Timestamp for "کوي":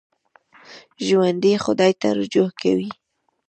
2.61-2.89